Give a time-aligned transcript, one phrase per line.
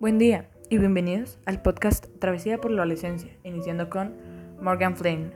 [0.00, 4.14] Buen día y bienvenidos al podcast Travesía por la Adolescencia, iniciando con
[4.62, 5.30] Morgan Flynn.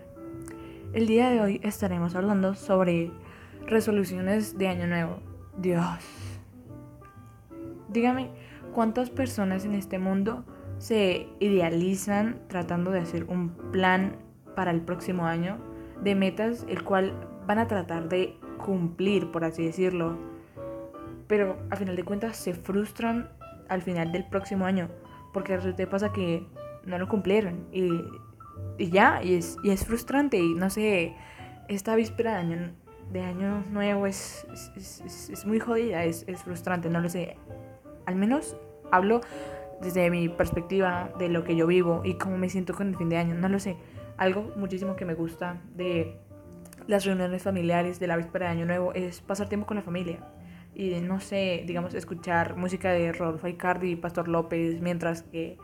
[0.94, 3.10] El día de hoy estaremos hablando sobre
[3.66, 5.18] resoluciones de Año Nuevo.
[5.58, 5.98] Dios.
[7.90, 8.30] Dígame,
[8.72, 10.46] ¿cuántas personas en este mundo
[10.78, 14.16] se idealizan tratando de hacer un plan
[14.56, 15.58] para el próximo año
[16.02, 17.12] de metas el cual
[17.46, 20.16] van a tratar de cumplir, por así decirlo?
[21.26, 23.28] Pero a final de cuentas se frustran
[23.68, 24.88] al final del próximo año,
[25.32, 26.46] porque resulta pasa que
[26.84, 28.02] no lo cumplieron y,
[28.78, 31.14] y ya, y es, y es frustrante y no sé,
[31.68, 32.72] esta víspera de año,
[33.12, 34.46] de año nuevo es,
[34.76, 37.36] es, es, muy jodida, es frustrante, no lo sé.
[38.06, 38.56] Al menos
[38.90, 39.20] hablo
[39.80, 43.08] desde mi perspectiva de lo que yo vivo y cómo me siento con el fin
[43.08, 43.76] de año, no lo sé.
[44.16, 46.16] Algo muchísimo que me gusta de
[46.86, 50.18] las reuniones familiares de la víspera de año nuevo es pasar tiempo con la familia
[50.74, 55.58] y no sé, digamos, escuchar música de Rodolfo Icardi y Pastor López mientras que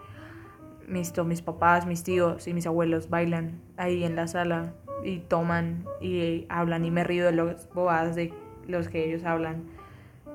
[0.86, 5.86] mis, mis papás, mis tíos y mis abuelos bailan ahí en la sala y toman
[6.00, 8.32] y hablan y me río de los bobadas de
[8.66, 9.64] los que ellos hablan.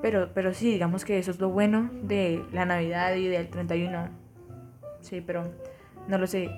[0.02, 4.08] Pero, pero sí, digamos que eso es lo bueno de la Navidad y del 31.
[5.00, 5.44] Sí, pero
[6.08, 6.50] no lo sé.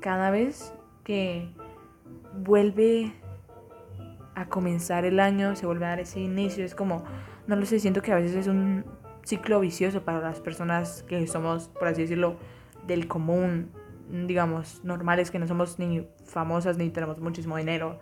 [0.00, 1.48] Cada vez que
[2.34, 3.12] vuelve
[4.34, 7.02] a comenzar el año, se vuelve a dar ese inicio, es como
[7.48, 8.84] no lo sé, siento que a veces es un
[9.24, 12.36] ciclo vicioso para las personas que somos, por así decirlo,
[12.86, 13.70] del común,
[14.26, 17.98] digamos, normales, que no somos ni famosas ni tenemos muchísimo dinero.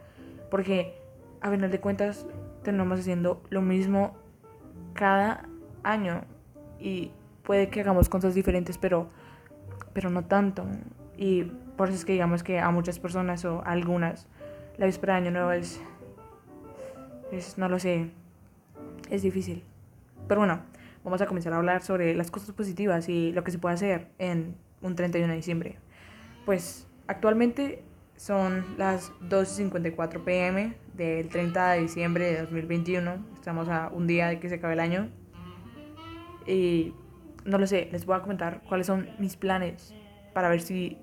[0.50, 1.00] Porque
[1.40, 2.26] a final de cuentas
[2.62, 4.16] tenemos haciendo lo mismo
[4.94, 5.48] cada
[5.84, 6.24] año
[6.80, 7.12] y
[7.44, 9.08] puede que hagamos cosas diferentes, pero,
[9.92, 10.66] pero no tanto.
[11.16, 11.44] Y
[11.76, 14.26] por eso es que digamos que a muchas personas o a algunas
[14.76, 15.80] la víspera de Año Nuevo es,
[17.30, 18.10] es, no lo sé,
[19.10, 19.62] es difícil.
[20.28, 20.60] Pero bueno,
[21.04, 24.08] vamos a comenzar a hablar sobre las cosas positivas y lo que se puede hacer
[24.18, 25.78] en un 31 de diciembre.
[26.44, 27.82] Pues actualmente
[28.16, 33.24] son las 2.54 pm del 30 de diciembre de 2021.
[33.34, 35.10] Estamos a un día de que se acabe el año.
[36.46, 36.94] Y
[37.44, 39.94] no lo sé, les voy a comentar cuáles son mis planes
[40.32, 40.98] para ver si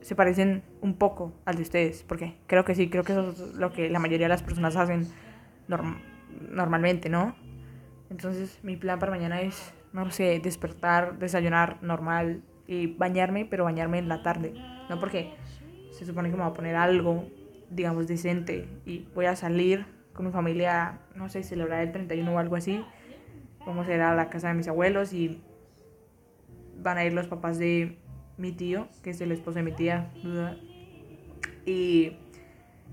[0.00, 2.02] se parecen un poco al de ustedes.
[2.02, 4.76] Porque creo que sí, creo que eso es lo que la mayoría de las personas
[4.76, 5.06] hacen
[6.50, 7.34] normalmente, ¿no?
[8.10, 13.98] Entonces mi plan para mañana es, no sé, despertar, desayunar normal y bañarme, pero bañarme
[13.98, 14.54] en la tarde,
[14.88, 14.98] ¿no?
[14.98, 15.34] Porque
[15.92, 17.24] se supone que me voy a poner algo,
[17.70, 22.38] digamos, decente y voy a salir con mi familia, no sé, celebrar el 31 o
[22.38, 22.84] algo así.
[23.66, 25.40] Vamos a ir a la casa de mis abuelos y
[26.82, 27.98] van a ir los papás de
[28.38, 30.10] mi tío, que es el esposo de mi tía,
[31.66, 32.16] y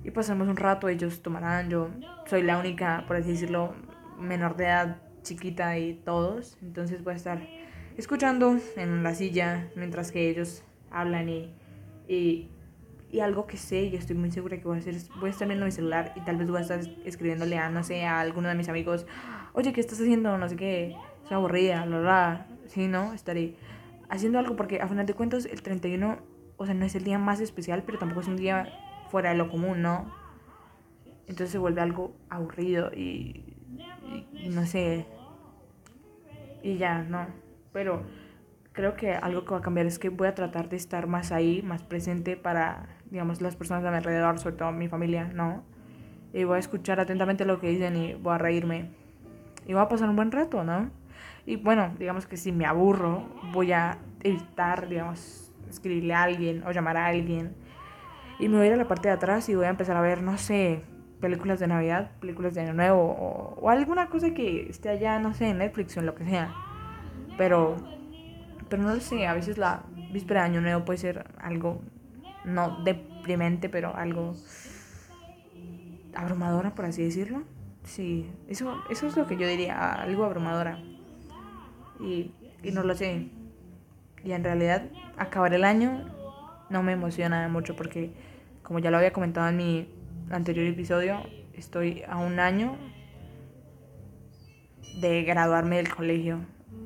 [0.07, 1.89] y pasamos un rato, ellos tomarán, yo
[2.27, 3.73] soy la única, por así decirlo,
[4.17, 7.45] menor de edad, chiquita y todos, entonces voy a estar
[7.97, 11.53] escuchando en la silla mientras que ellos hablan y,
[12.07, 12.49] y,
[13.11, 15.45] y algo que sé y estoy muy segura que voy a hacer voy a estar
[15.45, 18.47] viendo mi celular y tal vez voy a estar escribiéndole a, no sé, a alguno
[18.47, 19.05] de mis amigos,
[19.51, 20.37] oye, ¿qué estás haciendo?
[20.37, 23.11] No sé qué, estoy aburrida, bla, bla, sí, ¿no?
[23.11, 23.57] Estaré
[24.07, 26.19] haciendo algo porque a final de cuentas el 31,
[26.55, 28.69] o sea, no es el día más especial, pero tampoco es un día
[29.09, 30.11] fuera de lo común, ¿no?
[31.27, 33.57] Entonces se vuelve algo aburrido y,
[34.49, 35.05] no sé.
[36.63, 37.27] Y ya, ¿no?
[37.73, 38.03] Pero
[38.71, 41.31] creo que algo que va a cambiar es que voy a tratar de estar más
[41.31, 45.63] ahí, más presente para, digamos, las personas de mi alrededor, sobre todo mi familia, ¿no?
[46.33, 48.91] Y voy a escuchar atentamente lo que dicen y voy a reírme.
[49.65, 50.89] Y voy a pasar un buen rato, ¿no?
[51.45, 56.71] Y bueno, digamos que si me aburro, voy a evitar, digamos, escribirle a alguien o
[56.71, 57.55] llamar a alguien
[58.39, 60.01] y me voy a ir a la parte de atrás y voy a empezar a
[60.01, 60.83] ver, no sé,
[61.19, 65.49] películas de Navidad, películas de Año Nuevo o, alguna cosa que esté allá, no sé,
[65.49, 66.53] en Netflix o en lo que sea.
[67.37, 67.75] Pero,
[68.69, 71.81] pero no lo sé, a veces la víspera de Año Nuevo puede ser algo,
[72.45, 74.35] no deprimente, pero algo
[76.15, 77.43] abrumadora, por así decirlo.
[77.83, 80.79] Sí, eso, eso es lo que yo diría, algo abrumadora.
[81.99, 82.31] Y,
[82.63, 83.29] y no lo sé.
[84.23, 84.83] Y en realidad,
[85.17, 86.05] acabar el año
[86.69, 88.11] no me emociona mucho porque,
[88.67, 89.89] como ya lo había comentado en mi
[90.29, 91.21] anterior episodio,
[91.53, 92.77] estoy a un año
[94.99, 96.41] de graduarme del colegio.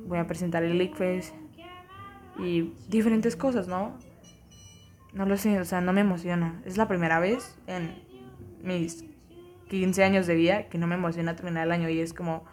[0.06, 1.34] Voy a presentar el ICFES
[2.38, 3.98] y diferentes cosas, ¿no?
[5.12, 6.62] No lo sé, o sea, no me emociona.
[6.64, 8.00] Es la primera vez en
[8.62, 9.04] mis
[9.68, 12.44] 15 años de vida que no me emociona terminar el año y es como,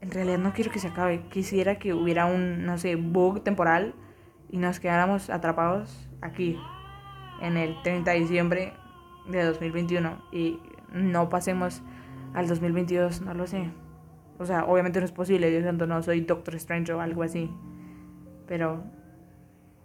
[0.00, 1.20] en realidad no quiero que se acabe.
[1.28, 3.94] Quisiera que hubiera un, no sé, bug temporal
[4.48, 6.58] y nos quedáramos atrapados aquí
[7.40, 8.72] en el 30 de diciembre
[9.28, 10.58] de 2021 y
[10.92, 11.82] no pasemos
[12.34, 13.70] al 2022, no lo sé.
[14.38, 17.50] O sea, obviamente no es posible, yo siento no soy Doctor Strange o algo así.
[18.46, 18.84] Pero,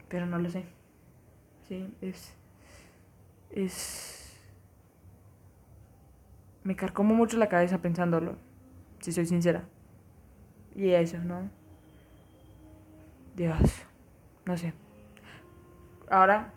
[0.07, 0.65] pero no lo sé.
[1.67, 2.35] Sí, es,
[3.51, 4.39] es,
[6.63, 8.37] me carcomo mucho la cabeza pensándolo,
[8.99, 9.63] si soy sincera.
[10.75, 11.49] Y eso, ¿no?
[13.35, 13.59] Dios,
[14.45, 14.73] no sé.
[16.09, 16.53] Ahora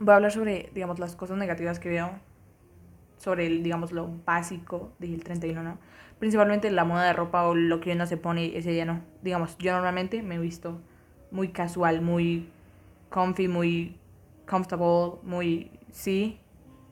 [0.00, 2.10] voy a hablar sobre, digamos, las cosas negativas que veo
[3.18, 5.78] sobre, el, digamos, lo básico del 31, ¿no?
[6.18, 9.00] Principalmente la moda de ropa o lo que uno se pone ese día, ¿no?
[9.22, 10.80] Digamos, yo normalmente me he visto
[11.30, 12.48] muy casual, muy
[13.10, 13.96] comfy, muy
[14.46, 16.40] comfortable, muy, sí.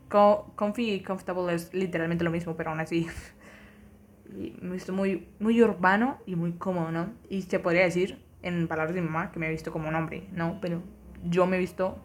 [0.08, 3.06] comfy y comfortable es literalmente lo mismo, pero aún así.
[4.60, 7.12] me he visto muy, muy urbano y muy cómodo, ¿no?
[7.28, 9.94] Y se podría decir, en palabras de mi mamá, que me he visto como un
[9.94, 10.58] hombre, ¿no?
[10.60, 10.82] Pero
[11.24, 11.98] yo me he visto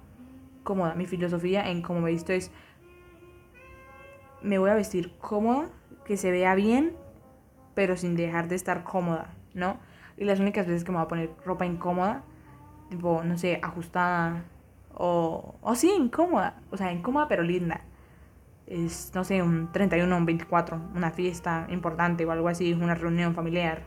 [0.63, 0.95] cómoda.
[0.95, 2.51] Mi filosofía en cómo me visto es
[4.41, 5.69] me voy a vestir cómoda,
[6.05, 6.93] que se vea bien,
[7.75, 9.79] pero sin dejar de estar cómoda, ¿no?
[10.17, 12.23] Y las únicas veces que me voy a poner ropa incómoda,
[12.89, 14.43] tipo, no sé, ajustada,
[14.93, 17.81] o, o sí, incómoda, o sea, incómoda pero linda.
[18.67, 23.35] Es, no sé, un 31, un 24, una fiesta importante o algo así, una reunión
[23.35, 23.83] familiar.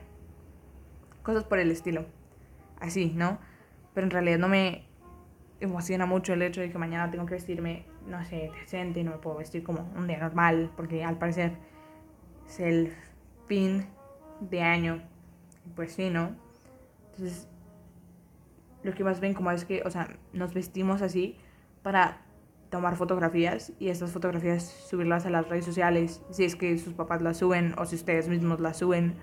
[1.23, 2.05] Cosas por el estilo.
[2.81, 3.39] Así, ¿no?
[3.95, 4.85] Pero en realidad no me
[5.65, 9.19] emociona mucho el hecho de que mañana tengo que vestirme, no sé, decente, no me
[9.19, 11.53] puedo vestir como un día normal, porque al parecer
[12.47, 12.93] es el
[13.47, 13.87] fin
[14.41, 15.03] de año.
[15.75, 16.35] Pues sí, ¿no?
[17.13, 17.49] Entonces,
[18.83, 21.39] lo que más ven como es que, o sea, nos vestimos así
[21.83, 22.19] para
[22.71, 27.23] tomar fotografías y estas fotografías subirlas a las redes sociales, si es que sus papás
[27.23, 29.15] las suben o si ustedes mismos las suben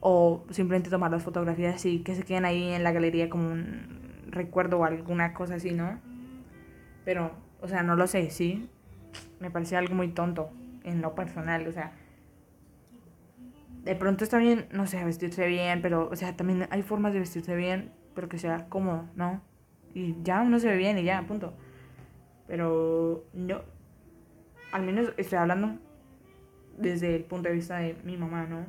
[0.00, 3.97] o simplemente tomar las fotografías y que se queden ahí en la galería como un
[4.30, 5.98] recuerdo o alguna cosa así, ¿no?
[7.04, 8.68] Pero, o sea, no lo sé, sí.
[9.40, 10.50] Me parece algo muy tonto
[10.84, 11.92] en lo personal, o sea.
[13.84, 17.20] De pronto está bien, no sé, vestirse bien, pero, o sea, también hay formas de
[17.20, 19.40] vestirse bien, pero que sea cómodo, ¿no?
[19.94, 21.54] Y ya uno se ve bien y ya, punto.
[22.46, 23.62] Pero yo,
[24.72, 25.78] al menos estoy hablando
[26.76, 28.66] desde el punto de vista de mi mamá, ¿no?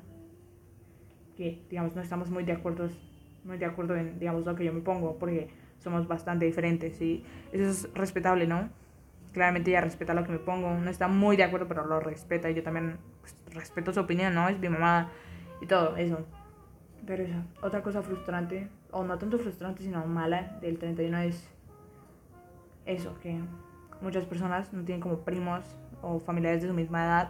[1.35, 2.89] Que, digamos, no estamos muy de acuerdo
[3.43, 5.49] muy de acuerdo en, digamos, lo que yo me pongo, porque
[5.79, 8.69] somos bastante diferentes y eso es respetable, ¿no?
[9.33, 12.49] Claramente ella respeta lo que me pongo, no está muy de acuerdo, pero lo respeta
[12.49, 14.49] y yo también pues, respeto su opinión, ¿no?
[14.49, 15.09] Es mi mamá
[15.61, 16.25] y todo eso.
[17.05, 21.49] Pero eso, otra cosa frustrante, o no tanto frustrante, sino mala del 31 es
[22.85, 23.39] eso, que
[24.01, 25.63] muchas personas no tienen como primos
[26.01, 27.29] o familiares de su misma edad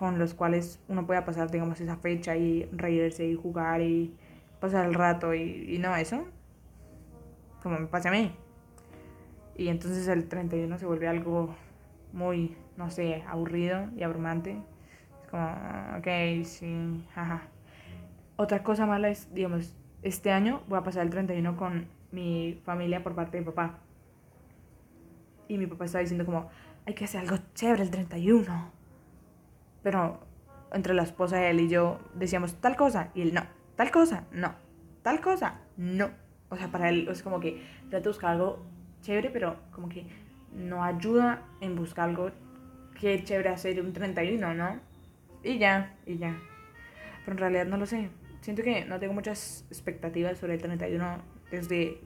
[0.00, 4.14] con los cuales uno pueda pasar, digamos, esa fecha y reírse y jugar y
[4.60, 6.26] pasar el rato y, no eso,
[7.62, 8.32] como me pasa a mí.
[9.56, 11.54] Y entonces el 31 se vuelve algo
[12.12, 14.56] muy, no sé, aburrido y abrumante.
[15.22, 15.46] Es como,
[15.98, 17.42] ok, sí, jaja.
[18.36, 23.02] Otra cosa mala es, digamos, este año voy a pasar el 31 con mi familia
[23.02, 23.78] por parte de papá.
[25.48, 26.48] Y mi papá está diciendo como,
[26.86, 28.70] hay que hacer algo chévere el 31.
[29.82, 30.20] Pero
[30.72, 34.24] entre la esposa de él y yo decíamos tal cosa y él no tal cosa,
[34.30, 34.54] no,
[35.00, 36.10] tal cosa, no.
[36.50, 38.62] O sea, para él es como que trata de buscar algo
[39.00, 40.04] chévere, pero como que
[40.52, 42.30] no ayuda en buscar algo
[43.00, 44.78] que chévere hacer un 31, ¿no?
[45.42, 46.38] Y ya, y ya.
[47.24, 48.10] Pero en realidad no lo sé.
[48.42, 51.16] Siento que no tengo muchas expectativas sobre el 31
[51.50, 52.02] desde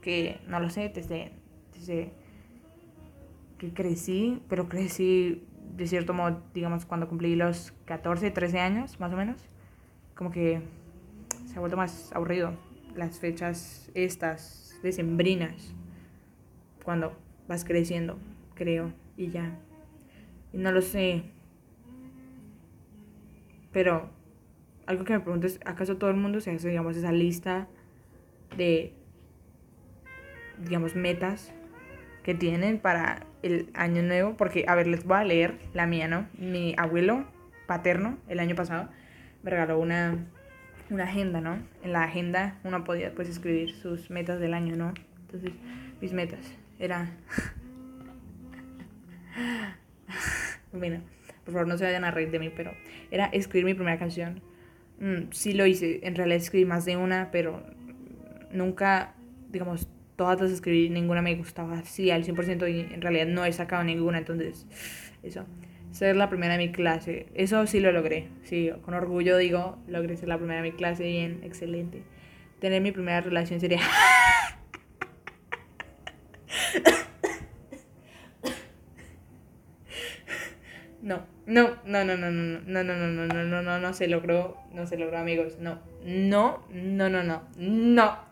[0.00, 1.32] que, no lo sé, desde,
[1.74, 2.10] desde
[3.58, 9.12] que crecí, pero crecí de cierto modo, digamos, cuando cumplí los 14, 13 años, más
[9.12, 9.46] o menos.
[10.14, 10.62] Como que
[11.48, 12.52] se ha vuelto más aburrido.
[12.94, 15.74] Las fechas estas, decembrinas,
[16.84, 17.16] cuando
[17.48, 18.18] vas creciendo,
[18.54, 19.58] creo, y ya.
[20.52, 21.24] Y no lo sé.
[23.72, 24.10] Pero
[24.86, 27.68] algo que me pregunto es, ¿acaso todo el mundo se hace, digamos, esa lista
[28.56, 28.92] de,
[30.58, 31.52] digamos, metas
[32.22, 34.36] que tienen para el año nuevo?
[34.36, 36.26] Porque, a ver, les voy a leer la mía, ¿no?
[36.38, 37.26] Mi abuelo
[37.66, 38.88] paterno, el año pasado,
[39.42, 40.26] me regaló una
[40.90, 41.58] una agenda, ¿no?
[41.82, 44.94] En la agenda uno podía pues escribir sus metas del año, ¿no?
[45.22, 45.52] Entonces,
[46.00, 46.40] mis metas
[46.78, 47.10] eran...
[50.72, 51.00] bueno,
[51.44, 52.72] por favor no se vayan a reír de mí, pero
[53.10, 54.40] era escribir mi primera canción.
[55.00, 57.62] Mm, sí lo hice, en realidad escribí más de una, pero
[58.52, 59.14] nunca,
[59.50, 63.52] digamos, todas las escribí, ninguna me gustaba así al 100% y en realidad no he
[63.52, 64.66] sacado ninguna, entonces,
[65.22, 65.46] eso
[65.92, 67.26] ser la primera de mi clase.
[67.34, 68.28] Eso sí lo logré.
[68.44, 71.04] Sí, con orgullo digo, logré ser la primera de mi clase.
[71.04, 72.02] Bien, excelente.
[72.60, 73.80] Tener mi primera relación sería...
[81.00, 84.08] No, no, no, no, no, no, no, no, no, no, no, no, no, no se
[84.08, 85.56] logró, no se logró, amigos.
[85.58, 88.28] No, no, no, no, no, no.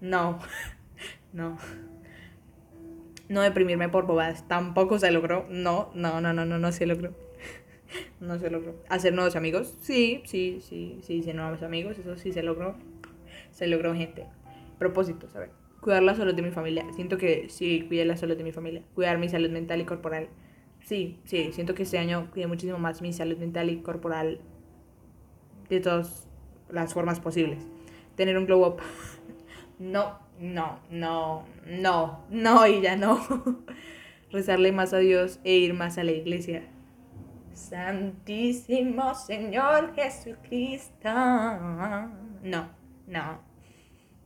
[0.00, 0.38] No,
[1.32, 1.58] no.
[3.30, 4.46] No deprimirme por bobadas.
[4.48, 5.46] Tampoco se logró.
[5.48, 7.14] No, no, no, no, no, no se logró.
[8.20, 8.74] No se logró.
[8.88, 9.74] Hacer nuevos amigos.
[9.80, 11.96] Sí, sí, sí, sí, hice nuevos amigos.
[11.98, 12.74] Eso sí se logró.
[13.52, 14.26] Se logró gente.
[14.78, 15.50] Propósitos, a ver.
[15.80, 16.84] Cuidar la salud de mi familia.
[16.94, 18.82] Siento que sí, cuidé la salud de mi familia.
[18.94, 20.28] Cuidar mi salud mental y corporal.
[20.82, 24.40] Sí, sí, siento que este año cuidé muchísimo más mi salud mental y corporal
[25.68, 26.28] de todas
[26.68, 27.60] las formas posibles.
[28.16, 28.76] Tener un glow up.
[29.78, 33.20] No, no, no, no, no y ya no.
[34.32, 36.62] Rezarle más a Dios e ir más a la iglesia.
[37.52, 41.10] Santísimo Señor Jesucristo.
[41.12, 42.68] No,
[43.06, 43.40] no,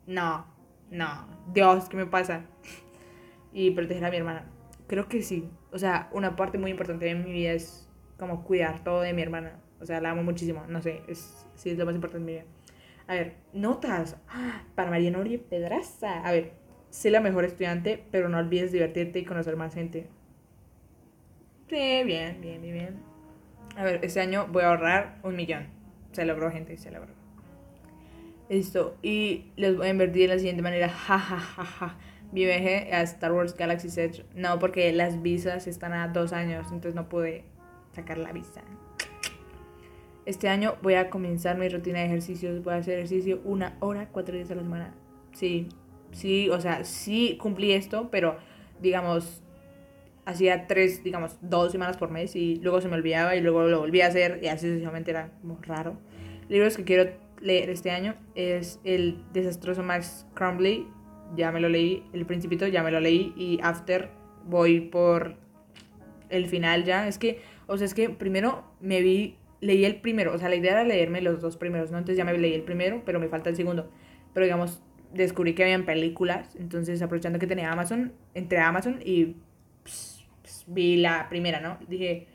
[0.07, 0.47] no,
[0.91, 1.27] no.
[1.53, 2.43] Dios, ¿qué me pasa?
[3.57, 4.47] Y proteger a mi hermana.
[4.89, 5.49] Creo que sí.
[5.71, 9.23] O sea, una parte muy importante de mi vida es como cuidar todo de mi
[9.23, 9.61] hermana.
[9.81, 10.65] O sea, la amo muchísimo.
[10.69, 12.54] No sé, es, sí, es lo más importante de mi vida.
[13.07, 14.17] A ver, notas.
[14.75, 16.27] Para María Nori Pedraza.
[16.27, 16.53] A ver,
[16.91, 20.09] sé la mejor estudiante, pero no olvides divertirte y conocer más gente.
[21.69, 22.97] Sí, bien, bien, bien, bien.
[23.77, 25.67] A ver, este año voy a ahorrar un millón.
[26.13, 27.13] Se logró, gente, se logró.
[28.49, 28.97] Listo.
[29.03, 30.89] Y les voy a invertir de la siguiente manera.
[31.07, 31.99] Ja, ja, ja, ja.
[32.33, 34.25] Mi viaje a Star Wars Galaxy Edge.
[34.35, 37.45] No, porque las visas están a dos años, entonces no pude
[37.93, 38.63] sacar la visa.
[40.27, 42.63] Este año voy a comenzar mi rutina de ejercicios.
[42.63, 44.95] Voy a hacer ejercicio una hora, cuatro días a la semana.
[45.33, 45.69] Sí,
[46.13, 48.37] sí, o sea, sí cumplí esto, pero
[48.81, 49.43] digamos,
[50.25, 53.81] hacía tres, digamos, dos semanas por mes y luego se me olvidaba y luego lo
[53.81, 55.99] volví a hacer y así sucesivamente era como raro.
[56.49, 60.87] Libros que quiero leer este año es El desastroso Max Crumbly,
[61.37, 64.11] ya me lo leí, El Principito ya me lo leí y After
[64.47, 65.37] voy por
[66.31, 67.09] el final ya.
[67.09, 70.57] Es que, o sea, es que primero me vi leí el primero, o sea, la
[70.57, 71.97] idea era leerme los dos primeros, ¿no?
[71.97, 73.91] Entonces ya me leí el primero, pero me falta el segundo.
[74.35, 74.83] Pero digamos,
[75.15, 79.37] descubrí que habían películas, entonces aprovechando que tenía Amazon, entré a Amazon y
[79.83, 81.79] pues, pues, vi la primera, ¿no?
[81.89, 82.27] Dije,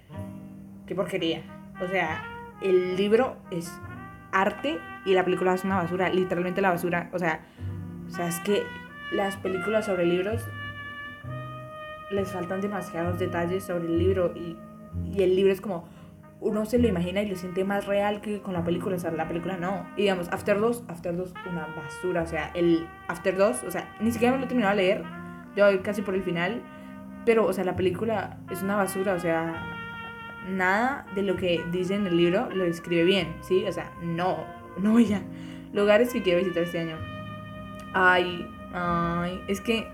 [0.87, 1.43] qué porquería.
[1.79, 2.25] O sea,
[2.63, 3.71] el libro es
[4.31, 7.11] arte y la película es una basura, literalmente la basura.
[7.13, 7.45] O sea,
[8.07, 8.63] o sea, es que
[9.11, 10.41] las películas sobre libros
[12.09, 14.57] les faltan demasiados detalles sobre el libro y,
[15.13, 15.87] y el libro es como
[16.41, 19.11] uno se lo imagina y lo siente más real que con la película, o sea,
[19.11, 19.85] la película no.
[19.97, 23.93] Y digamos, After 2, After 2, una basura, o sea, el After 2, o sea,
[23.99, 25.03] ni siquiera me lo he terminado de leer,
[25.55, 26.61] yo casi por el final,
[27.25, 29.65] pero, o sea, la película es una basura, o sea,
[30.47, 33.65] nada de lo que dice en el libro lo escribe bien, ¿sí?
[33.65, 34.45] O sea, no,
[34.77, 35.21] no ya.
[35.73, 36.97] Lugares que quiero visitar este año.
[37.93, 39.87] Ay, ay, es que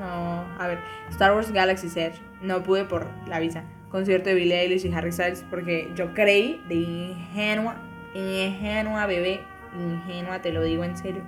[0.00, 0.78] No, a ver,
[1.10, 2.20] Star Wars Galaxy Edge.
[2.40, 3.64] No pude por la visa.
[3.90, 7.76] Concierto de Billie Eilish y Harry Styles porque yo creí de ingenua,
[8.14, 9.40] ingenua bebé,
[9.78, 11.22] ingenua, te lo digo en serio,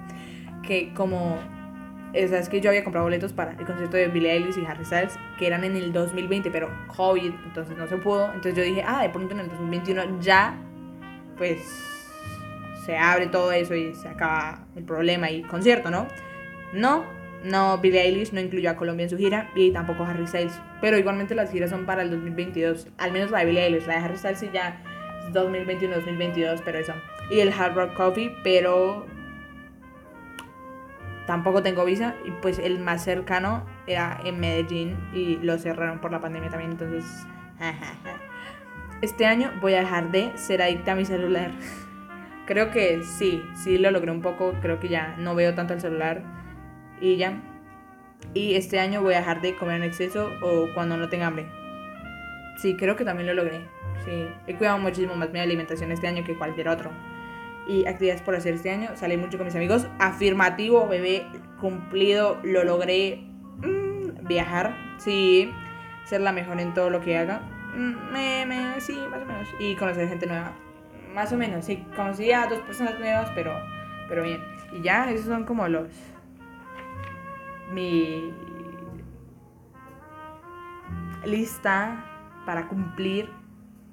[0.62, 1.38] que como
[2.12, 5.19] es que yo había comprado boletos para el concierto de Billie Eilish y Harry Styles,
[5.38, 8.26] que eran en el 2020, pero COVID, entonces no se pudo.
[8.26, 10.55] Entonces yo dije, ah, de pronto en el 2021 ya,
[11.37, 11.59] pues,
[12.85, 16.07] se abre todo eso y se acaba el problema y concierto, ¿no?
[16.75, 17.05] No,
[17.44, 20.61] no, Billie Eilish no incluyó a Colombia en su gira y tampoco Harry Styles.
[20.80, 22.88] Pero igualmente las giras son para el 2022.
[22.99, 24.82] Al menos la de Billie Eilish, la de Harry Styles sí ya
[25.32, 26.94] 2021-2022, pero eso.
[27.30, 29.06] Y el Hard Rock Coffee, pero
[31.26, 32.14] tampoco tengo visa.
[32.25, 36.72] Y pues el más cercano era en Medellín y lo cerraron por la pandemia también.
[36.72, 37.04] Entonces,
[39.02, 41.50] este año voy a dejar de ser adicta a mi celular.
[42.46, 44.54] Creo que sí, sí lo logré un poco.
[44.61, 46.41] Creo que ya no veo tanto el celular
[47.02, 47.42] y ya.
[48.32, 51.47] Y este año voy a dejar de comer en exceso o cuando no tenga hambre.
[52.56, 53.61] Sí, creo que también lo logré.
[54.04, 56.90] Sí, he cuidado muchísimo más mi alimentación este año que cualquier otro.
[57.66, 58.90] Y actividades por hacer este año.
[58.94, 59.87] Salí mucho con mis amigos.
[59.99, 61.26] Afirmativo, bebé,
[61.61, 63.25] cumplido, lo logré.
[63.59, 65.52] Mm, viajar, sí.
[66.04, 67.40] Ser la mejor en todo lo que haga.
[67.75, 69.49] Mm, me, me, sí, más o menos.
[69.59, 70.52] Y conocer gente nueva.
[71.14, 71.85] Más o menos, sí.
[71.94, 73.52] Conocí a dos personas nuevas, pero,
[74.09, 74.40] pero bien.
[74.73, 75.88] Y ya, esos son como los,
[77.71, 78.35] mi
[81.25, 82.04] lista
[82.45, 83.31] para cumplir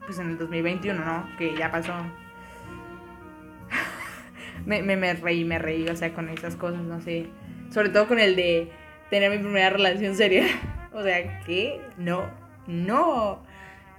[0.06, 1.38] pues en el 2021, ¿no?
[1.38, 1.94] Que ya pasó.
[4.66, 7.28] me, me, me reí, me reí, o sea, con esas cosas, no sé.
[7.70, 8.72] Sobre todo con el de
[9.10, 10.46] tener mi primera relación seria.
[10.94, 11.82] o sea, ¿qué?
[11.98, 12.30] No,
[12.66, 13.44] no.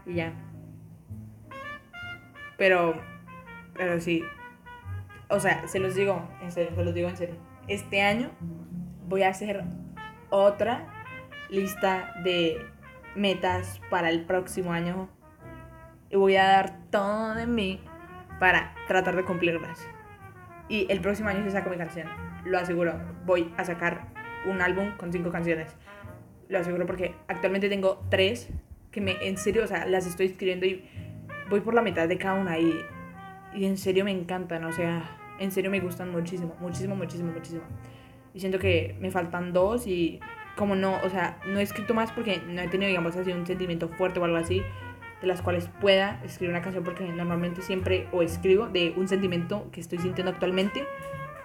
[0.04, 0.32] Y ya.
[2.56, 3.00] Pero,
[3.74, 4.24] pero sí.
[5.28, 7.36] O sea, se los digo, en serio, se los digo en serio.
[7.68, 8.32] Este año
[9.10, 9.64] voy a hacer
[10.30, 10.86] otra
[11.50, 12.64] lista de
[13.16, 15.10] metas para el próximo año
[16.10, 17.80] y voy a dar todo de mí
[18.38, 19.84] para tratar de cumplirlas.
[20.68, 22.08] Y el próximo año se saco mi canción.
[22.44, 22.94] Lo aseguro.
[23.26, 24.06] Voy a sacar
[24.46, 25.74] un álbum con cinco canciones.
[26.48, 28.48] Lo aseguro porque actualmente tengo tres
[28.92, 30.88] que me, en serio, o sea, las estoy escribiendo y
[31.50, 32.80] voy por la mitad de cada una y,
[33.54, 37.62] y en serio me encantan, o sea, en serio me gustan muchísimo, muchísimo, muchísimo, muchísimo.
[38.34, 40.20] Y siento que me faltan dos y
[40.56, 43.46] como no, o sea, no he escrito más porque no he tenido, digamos así, un
[43.46, 44.62] sentimiento fuerte o algo así,
[45.20, 49.70] de las cuales pueda escribir una canción porque normalmente siempre o escribo de un sentimiento
[49.72, 50.84] que estoy sintiendo actualmente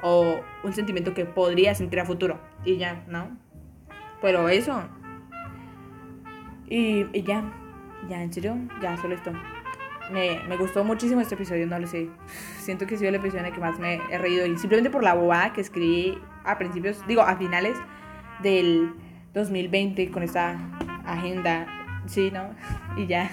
[0.02, 3.38] o un sentimiento que podría sentir a futuro y ya, ¿no?
[4.22, 4.84] Pero eso.
[6.68, 7.44] Y, y ya,
[8.10, 9.32] ya, en serio, ya, solo esto.
[10.12, 12.10] Me, gustó muchísimo este episodio, no lo sé.
[12.60, 14.90] Siento que ha sido el episodio en el que más me he reído y simplemente
[14.90, 17.76] por la bobada que escribí a principios, digo, a finales
[18.42, 18.94] del
[19.34, 20.58] 2020 con esta
[21.06, 21.68] agenda,
[22.06, 22.50] sí, ¿no?
[22.98, 23.30] Y ya.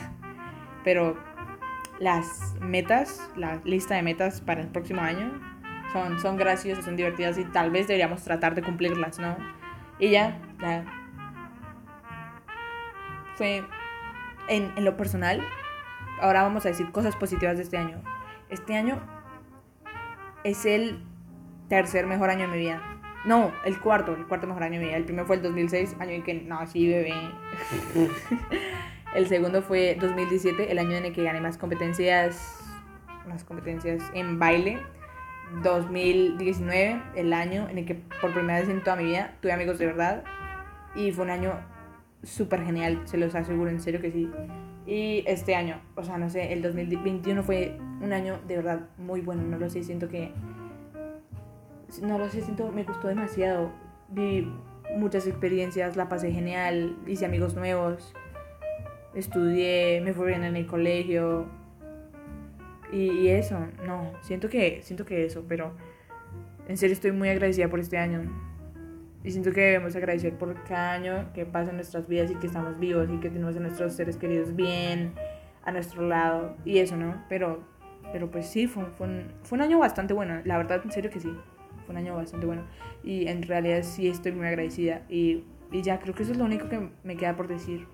[0.84, 1.16] Pero
[2.00, 5.32] las metas, la lista de metas para el próximo año
[5.92, 9.36] son, son graciosas, son divertidas y tal vez deberíamos tratar de cumplirlas, ¿no?
[9.98, 10.84] Y ya, ya.
[13.36, 13.62] Fue
[14.48, 15.42] en, en lo personal.
[16.22, 18.00] Ahora vamos a decir cosas positivas de este año.
[18.48, 19.00] Este año
[20.44, 21.02] es el
[21.68, 22.80] tercer mejor año de mi vida.
[23.24, 24.96] No, el cuarto, el cuarto mejor año de mi vida.
[24.98, 27.12] El primero fue el 2006, año en que nací, bebé.
[29.16, 32.60] el segundo fue 2017, el año en el que gané más competencias,
[33.28, 34.78] más competencias en baile.
[35.64, 39.80] 2019, el año en el que por primera vez en toda mi vida tuve amigos
[39.80, 40.22] de verdad.
[40.94, 41.54] Y fue un año
[42.22, 44.30] súper genial, se los aseguro, en serio que sí.
[44.86, 49.20] Y este año, o sea, no sé, el 2021 fue un año de verdad muy
[49.20, 50.32] bueno, no lo sé, siento que...
[52.02, 53.70] No lo sé, siento, me gustó demasiado.
[54.08, 54.50] Vi
[54.96, 58.14] muchas experiencias, la pasé genial, hice amigos nuevos,
[59.14, 61.46] estudié, me fue bien en el colegio,
[62.92, 65.72] y, eso, no, siento que, siento que eso, pero
[66.68, 68.30] en serio estoy muy agradecida por este año.
[69.24, 72.46] Y siento que debemos agradecer por cada año que pasa en nuestras vidas y que
[72.46, 75.12] estamos vivos y que tenemos a nuestros seres queridos bien
[75.64, 77.22] a nuestro lado y eso, ¿no?
[77.28, 77.62] Pero,
[78.12, 81.10] pero pues sí, fue, fue, un, fue un año bastante bueno, la verdad, en serio
[81.10, 81.32] que sí,
[81.86, 82.64] fue un año bastante bueno.
[83.04, 86.44] Y en realidad sí estoy muy agradecida y, y ya creo que eso es lo
[86.44, 87.86] único que me queda por decir.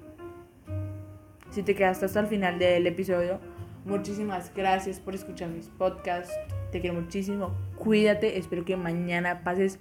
[1.51, 3.41] Si te quedaste hasta el final del episodio,
[3.89, 6.35] Muchísimas gracias por escuchar mis podcasts.
[6.71, 7.57] Te quiero muchísimo.
[7.77, 8.37] Cuídate.
[8.37, 9.79] Espero que mañana pases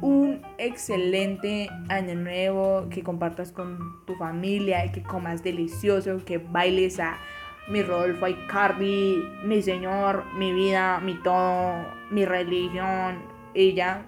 [0.00, 2.88] un excelente año nuevo.
[2.90, 4.90] Que compartas con tu familia.
[4.92, 6.24] Que comas delicioso.
[6.24, 7.18] Que bailes a
[7.68, 11.74] mi Rodolfo Cardi, mi Señor, mi vida, mi todo,
[12.10, 13.22] mi religión.
[13.54, 14.06] Y ya.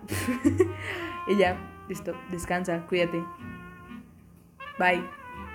[1.28, 1.56] y ya.
[1.88, 2.14] Listo.
[2.30, 2.86] Descansa.
[2.86, 3.22] Cuídate.
[4.78, 5.19] Bye.